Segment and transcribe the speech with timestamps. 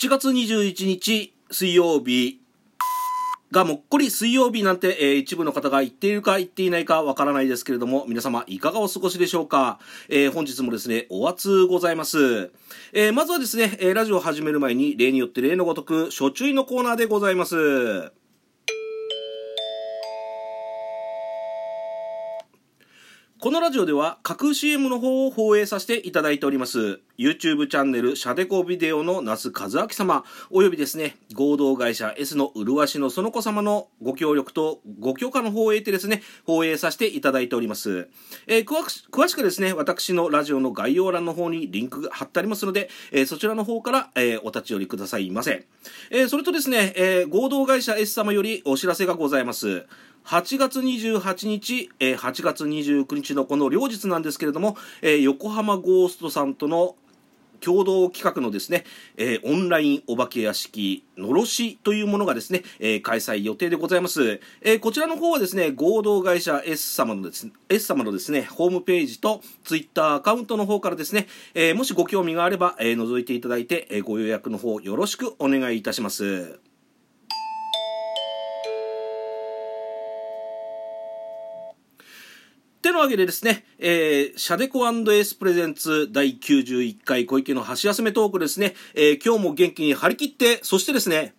[0.00, 2.40] 7月21日水曜日
[3.50, 12.52] がもっこり水曜日なんて、えー、一部の方が言っているか言っていないかわからないですけれども、皆様いかがお過ごしでしょうか、えー、本日もですね、お熱ございます。
[12.92, 18.12] えー、まずはですね、えラジオを始める前に、例によって例のごとく、初注意のコーナーでございます。
[23.40, 26.98] このラジオでは架空 CM の方を放映させていただいております。
[27.16, 30.24] YouTube チャンネルシャデコビデオの那須和明様。
[30.50, 38.08] およびですね合同会社 S の麗しのその子様のご協力とご許可の方を得てですね放映させていただいております、
[38.48, 45.66] えー、詳しくですね私のラジオの概要欄の方にリンクが貼ってありますので、えー、そちらの方から、えー、お立ち寄りくださいませ、
[46.10, 49.86] えそれとですね、え合同会社 S 様よりお知らせがございます。
[50.28, 56.96] 8月28日、えー、8月29日のこの両日なんですけれども、えー、横浜ゴーストさんとの
[57.60, 58.84] 共同企画のですね、
[59.16, 64.38] えー、オンラインお化け屋敷のろしというものがですね、えー、開催予定でございます。
[64.60, 76.67] えー、こちらの方はですね、合同会社 S 様のです、ね、S 様のですね、ホームページとツイッターアカウントの方からですね、えもしご興味があれば、え覗いていただいて、えご予約の方よろしくお願いいたします。
[82.98, 91.32] なわけでですね、えー、シャデコエースプレゼンツ第91回小池の箸休めトークですね、えー、今日も元気に張り切って、そしてですね、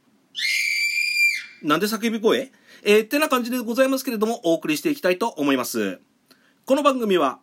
[1.62, 2.54] なんで叫び声？
[2.84, 6.00] えー、ってな感じでございますけれども、お送りしていきたいと思います。
[6.66, 7.40] この番組は、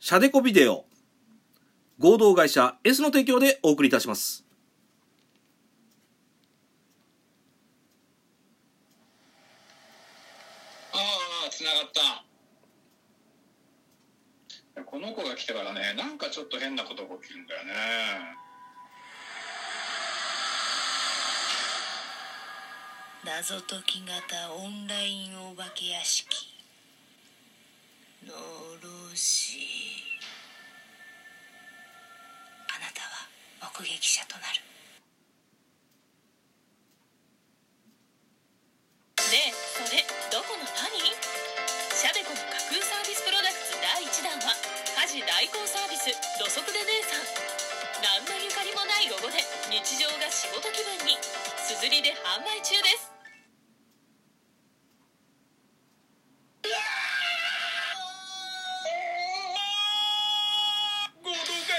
[0.00, 0.86] シャデコビデオ、
[1.98, 4.46] 合同会社 S の提供でお送りいたします。
[10.94, 12.25] ああ、つながった。
[14.96, 17.72] この子が来てからねなんかちょっと変なことが起きるんだよね。
[23.26, 26.48] 謎解き型オンラインお化け屋敷。
[28.24, 29.60] のろし。
[32.74, 33.28] あなたは
[33.78, 34.64] 目撃者となる。
[39.28, 40.00] ねえそれ
[40.32, 41.36] どこの何
[41.96, 43.35] シャベコの架空サービスプロ
[43.82, 44.54] 第1弾は
[45.04, 47.26] 家事代行サービス土足で姉さん。
[48.02, 51.16] 何のゆかりもないロゴで日常が仕事気分に
[51.60, 53.16] すずりで販売中です。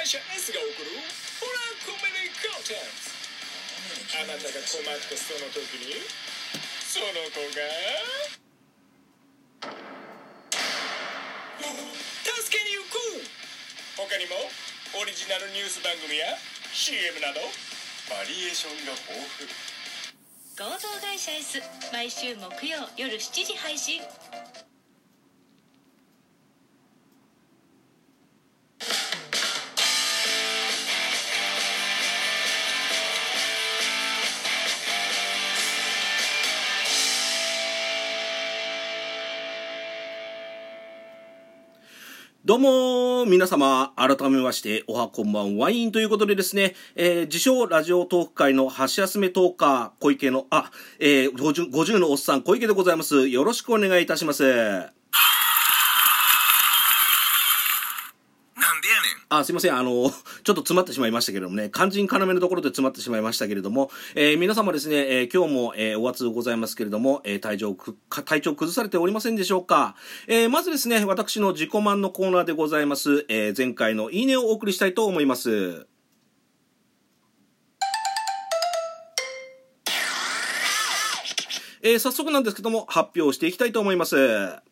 [0.07, 1.03] 社 S が送る
[1.35, 3.11] ホラーコメディコンテンツ
[4.15, 5.99] あなたが困ったその時に
[6.79, 8.46] その子が
[14.09, 14.35] 他にも
[15.01, 16.27] オリジナルニュース番組や
[16.71, 17.41] CM など
[18.07, 19.19] バリエーションが豊
[20.55, 20.71] 富。
[20.71, 21.59] 合同会社 S
[21.91, 23.99] 毎週木曜夜7時配信。
[42.45, 53.27] どうも、皆様、改めまして、おはこんばんワインということでですね、えー、自称ラジオトーク会の箸休めトーカー、小池の、あ、えー、50, 50のおっさん、小池でございます。
[53.27, 54.96] よろしくお願いいたします。
[59.29, 59.75] あ、すいません。
[59.75, 60.09] あの、
[60.43, 69.95] ちょっと詰まってしまいましたけれどもね、肝心要のところで詰まってしまいましたけれども、えー、皆様ですね、えー、今日も、えー、お熱ございますけれども、えー、体調く、体調崩されておりませんでしょうか。
[70.27, 75.87] えー、まずですね、私の自己満のコーナーでございます、えー、前回のいいねをお送りしたいと思います。
[81.83, 84.66] えー、早速なんですけども、発表していきたいと思います。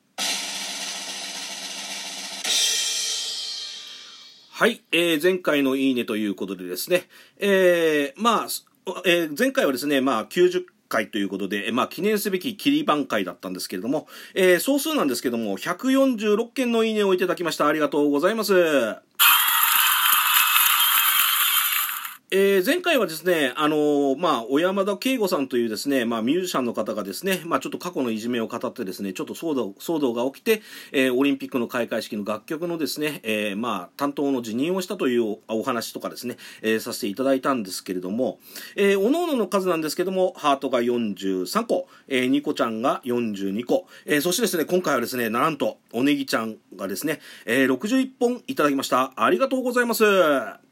[4.57, 7.09] はい、えー、前回のいいねということでですね、
[7.39, 8.47] えー、まあ、
[9.03, 17.67] えー、前回はですね、まあ、90回ということで、まあ、記念すべき切り番会だったんですけれども、えー、総数なんですけども、146件のいいねをいただきました。
[17.67, 18.53] ありがとうございます。
[22.37, 30.61] えー、前回はですね、あのー、まあ、小山田圭吾さんというですね、まあ、ミュージシャンの方がですね、まあ、ちょっと過去のいじめを語ってですね、ちょっと騒動、騒動が起きて、
[30.91, 38.39] えー、オリンピックの開会式の楽曲のですね、えー、まあ、担当の辞任をしたというお話とかですね、えー、させていただいたんですけれども、
[38.75, 49.13] えー、おのおのの数なんですけども、ハートが43個、えー、ニコちゃんが42個、えー、そしてですね、今回はですね、なんと、おねぎちゃんがですね、えー、61本いただきました。
[49.15, 50.64] ありがとうございます。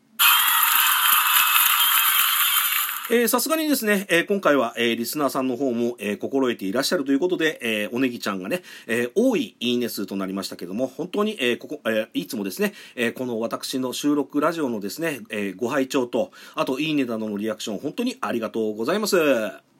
[3.11, 19.72] えさすがにですね、えー今回は、えーリスナーさんの方も、えー心得ていらっしゃるということで、えおねぎちゃんがね、え多いいいね数となりましたけども、本当に、えここ、えいつもですね、えこの私の収録ラジオのですね、えご拝聴と、あと、いいねなどのリアクション、本当にありがとうございます。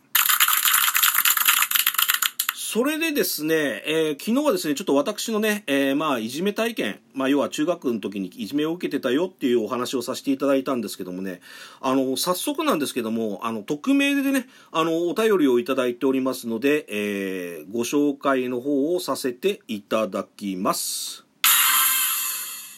[2.74, 11.42] それでですね、えー昨日はですね、ちょっと私のね、えーまあ、いじめ体験、まあ、要は中学の時にいじめを受けてたよっていうお話をさせていただいたんですけどもね、
[11.82, 21.26] あの、早速なんですけども、あの、匿名でね、あの、お便りをいただいておりますので、えーご紹介の方をさせていただきます。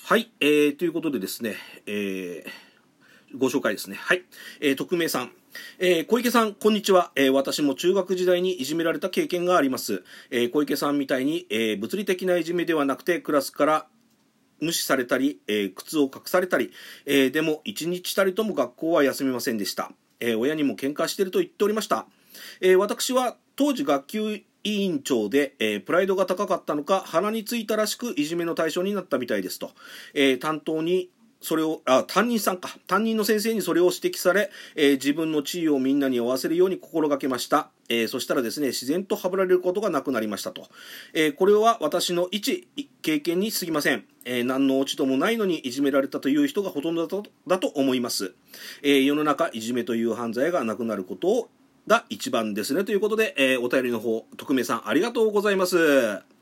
[0.07, 1.56] はい、えー、ということでですね、
[1.86, 2.64] えー
[3.38, 3.98] ご紹介ですね。
[3.98, 4.24] はい。
[4.62, 5.32] えー、匿名さん。
[5.80, 10.04] えー小池さん、こんにちは、えー私も中学時代にいじめられた経験があります。
[10.30, 13.88] えー小池さんみたいに、えー物理的ないじめではなくて、クラスから
[14.60, 16.72] 無視されたり、えー靴を隠されたり、
[17.06, 19.92] えーでも一日たりとも学校は休みませんでした。
[20.20, 22.06] えー親にも喧嘩してると言っておりました。
[22.62, 29.72] えー私は当時学級委員長で、えープライドが高かったのか鼻についたらしくいじめの対象になったみたいですと、
[30.14, 31.10] えー担当に
[31.45, 32.69] それをあ担任さんか。
[32.88, 40.68] 担任の先生にそれを指摘され、えー自分の地位をみんなに合わせるように心がけました、えーそしたらですね自然とはぶられることがなくなりましたと、
[41.13, 42.68] えーこれは私の一
[43.03, 48.33] 経験に過ぎません、えー何の落ち度もないのにいじめられたという人がほとんどだとだと思います、
[48.81, 51.50] え世の中いじめという犯罪がなくなることを
[51.88, 52.83] が一番ですね。
[52.83, 56.35] ということで、えお便りの方匿名さんありがとうございます。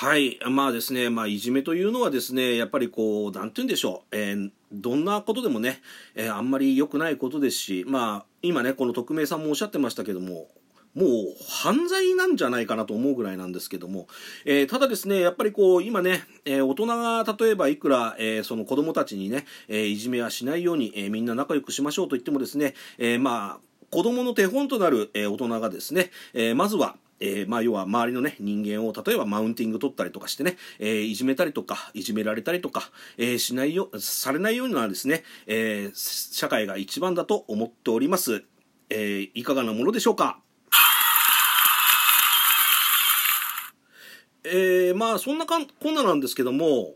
[0.00, 0.38] はい。
[0.48, 5.80] まあですね、まあ、いじめというのはですね、やっぱりこう、なんて言うんでしょう、えーどんなことでもね、
[6.14, 10.46] えーあんまり良くないことですし、まあ、今ね、この匿名さんもおっしゃってましたけども、
[10.94, 11.08] もう
[11.50, 14.06] 犯罪なんじゃないかなと思うぐらいなんですけども、
[14.44, 38.44] えーただですね、やっぱりこう、今ね、えー大人が例えばいくら、えーその子供たちにね、えいじめはしないように、えみんな仲良くしましょうと言ってもですね、えまあ、子供の手本となる、え大人がですね、えまずは、えーまあ、要は周りのね、人間を例えばマウンティング取ったりとかしてね、えーいじめたりとか、いじめられたりとか、えーしないよ、されないようなですね、えー社会が一番だと思っております。
[38.90, 40.40] えーいかがなものでしょうか？
[44.44, 46.94] えーまあ、そんなかんこんななんですけども、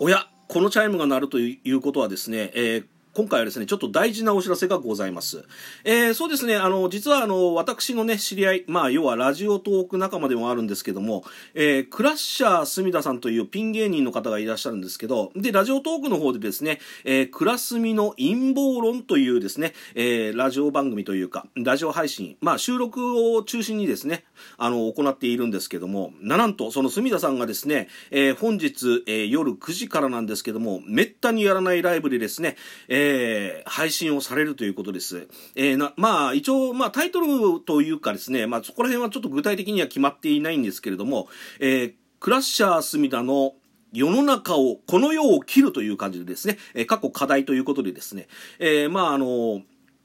[0.00, 2.86] おや、このチャイムが鳴るということはですね、えー
[3.20, 5.44] 今回はですね、ちょっと大事なお知らせがございます。
[5.84, 11.22] えーそうですね、あの、実はあの、私のね、知り合い、まあ、要はラジオトーク仲間でもあるんですけども、
[11.52, 24.24] えークラッシャー隅田さんというピン芸人の方がいらっしゃるんですけど、で、ラジオトークの方でですね、えークラスミの陰謀論というですね、えーラジオ番組というか、ラジオ配信、まあ、収録を中心にですね、
[24.56, 32.56] あの、行っているんですけども、なんと、その隅田さんがですね、えー本日、えー夜9時からなんですけども、めったにやらないライブでですね、
[32.88, 35.28] えーえ配信をされるということです。
[35.54, 41.28] えーな、まあ、一応、まあ、タイトルというかですね、まあ、そこら辺はちょっと具体的には決まっていないんですけれども、
[41.58, 43.54] えークラッシャー隅田の
[43.94, 49.62] 世の中を、この世を切るという感じでですね、えー過去課題ということでですね、えーまあ、あの、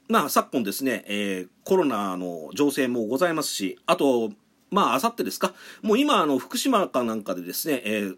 [0.08, 4.30] まあ、昨今ですね、えーコロナの情勢もございますし、あと、
[4.70, 5.52] まあ、あさってですか、
[5.82, 8.16] もう今、あの、福島かなんかでですね、えー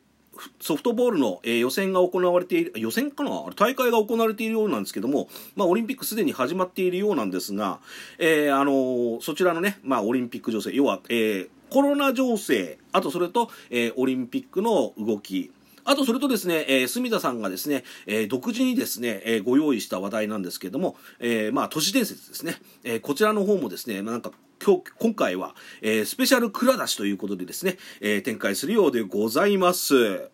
[0.61, 3.31] ソフトボールの、えー予選が行われている、予選かな？
[3.57, 7.81] 大会が行われているようなんですけども、まあ、オリンピックすでに始まっているようなんですが、
[8.19, 15.51] えーあのーそちらのね、まあ、オリンピック情勢、要は、えコロナ情勢、あとそれと、えオリンピックの動き、
[15.85, 24.33] あとそれとですね、えー、隅田さんがですね、えー独自にですね、えーご用意した話題なんですけども、えーまあ、都市伝説ですね、えこちらの方もですね、まあ、なんか、
[24.69, 30.29] 今日、今回は、えースペシャル蔵出しということでですね、えー展開するようでございます。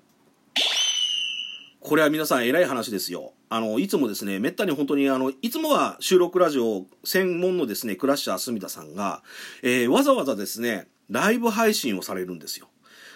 [1.79, 3.33] これは皆さん偉い話ですよ。
[3.49, 9.23] あの、いつもですね、めったに本当にあの、いつもは収録ラジオ専門のですね、クラッシャー隅田さんが、
[9.63, 12.67] えーわざわざですね、ライブ配信をされるんですよ。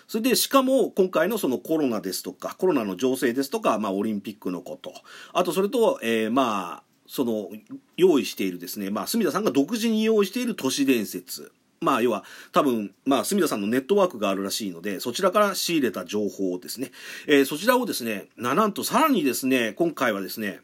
[0.07, 4.95] それで、しかも、今回のそのコロナですとか、コロナの情勢ですとか、まあ、オリンピックのこと、
[5.33, 7.49] あと、それと、えーまあ、その、
[7.97, 11.51] 用意しているですね、まあ、隅田さんが独自に用意している都市伝説。
[11.81, 16.93] まあ、要は、多分、まあ、隅田さんのネットワークがあるらしいので、そちらから仕入れた情報をですね、
[17.27, 20.61] えーそちらをですね、な、なんとさらにですね、今回はですね、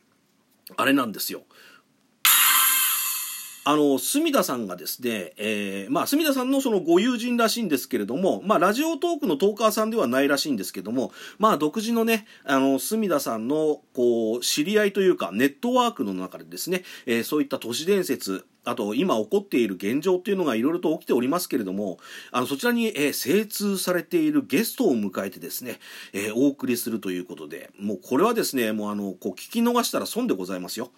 [0.76, 1.42] あれなんですよ。
[3.66, 21.98] あの、隅田さんがですね、えーまあ、隅田さんのそのご友人らしいんですけれども、まあ、ラジオトークのトーカーさんではないらしいんですけども、まあ、独自のね、あの、隅田さんの、こう、知り合いというか、ネットワークの中でですね、えーそういった都市伝説、あと今起こっている現状っていうのがいろいろと起きておりますけれども、
[22.32, 25.78] あのそちらに、えー、精通されているゲストを迎えてですね、
[26.12, 30.90] えー、お送りするということで、もうこれはですね、もうあの、こう聞き逃したら損でございますよ。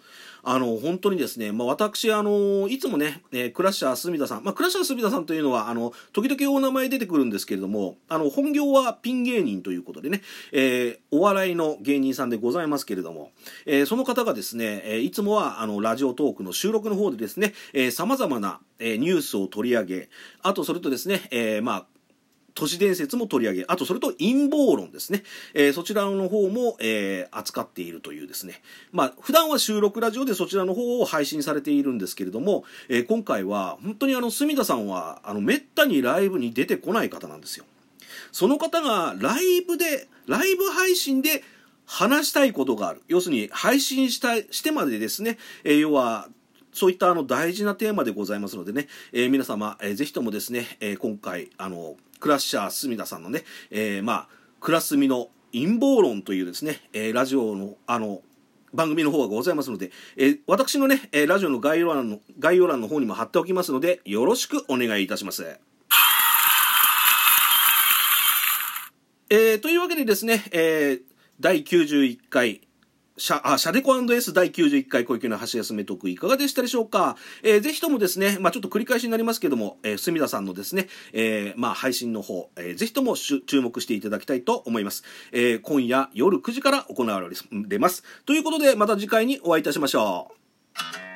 [0.43, 13.31] あの、本当にですね、まあ私、あの、いつもね、えー、クラッシャー隅田さん、まあクラッシャー隅田さんというのは、あの、時々お名前出てくるんですけれども、あの、本業はピン芸人ということでね、えー、お笑いの芸人さんでございますけれども、
[13.65, 20.09] えー、その方がですね、え、いつもは、あの、ラジオトークの収録の方でですね、えー、様々な、え、ニュースを取り上げ、
[20.41, 21.85] あとそれとですね、え、まあ、
[22.57, 25.21] 都市伝説も取り上げ、あとそれと陰謀論ですね。
[25.53, 28.63] えー、そちらの方も、えー、扱っているというですね。
[28.91, 37.65] まあ、普段は収録ラジオでそちらの方を配信されているんですけれども、えー、今回は本当にあの、隅田さんは、あの、めったにライブに出てこない方なんですよ。
[38.31, 41.43] その方がライブで、ライブ配信で
[41.85, 43.03] 話したいことがある。
[43.07, 46.27] 要するに配信したいしてまでですね、えー、要は
[46.73, 54.27] そういったあの大事なテーマでございますのでね、えー、皆様、えー、ぜひともですね、えー、今回、あの、クラッシャー隅田さんのね、えー、まあ、
[54.59, 58.21] クラスミの陰謀論というですね、えー、ラジオの、あの、
[58.73, 65.59] 番組の方がございますので、えー、私のね、えー、ラジオの概要欄の、概要欄の方にも貼っておきますので、よろしくお願いいたします。
[69.29, 71.01] えー、というわけでですね、えー、
[71.39, 72.61] 第91回、
[73.17, 77.17] シャ、あ、シャデコ &S 第91回小池の橋休め特いかがでしたでしょうか？
[77.41, 85.03] えー、ぜひともですね、まあちょっと繰り返しになりますけども、えー、隅田さんのですね、えー、まあ配信の方、えー、ぜひとも注目していただきたいと思います。
[85.31, 87.19] えー、今夜夜9時から行わ
[87.51, 88.03] れます。
[88.25, 90.31] ということで、また次回にお会いいたしましょ
[91.03, 91.06] う。